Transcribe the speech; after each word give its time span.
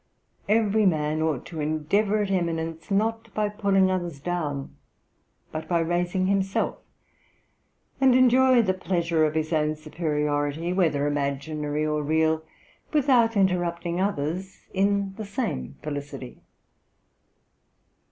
Every 0.49 0.87
man 0.87 1.21
ought 1.21 1.45
to 1.45 1.59
endeavour 1.59 2.23
at 2.23 2.31
eminence, 2.31 2.89
not 2.89 3.31
by 3.35 3.49
pulling 3.49 3.91
others 3.91 4.19
down, 4.19 4.75
but 5.51 5.67
by 5.67 5.77
raising 5.77 6.25
himself, 6.25 6.79
and 7.99 8.15
enjoy 8.15 8.63
the 8.63 8.73
pleasure 8.73 9.25
of 9.25 9.35
his 9.35 9.53
own 9.53 9.75
superiority, 9.75 10.73
whether 10.73 11.05
imaginary 11.05 11.85
or 11.85 12.01
real, 12.01 12.41
without 12.91 13.37
interrupting 13.37 14.01
others 14.01 14.61
in 14.73 15.13
the 15.17 15.23
same 15.25 15.77
felicity.' 15.83 16.41